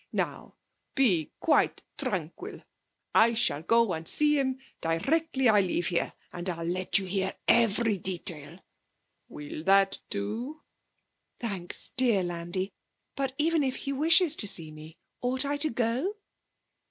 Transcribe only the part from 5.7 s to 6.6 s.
here, and